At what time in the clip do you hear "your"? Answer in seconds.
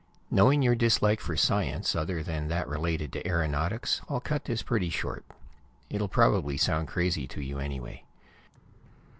0.63-0.73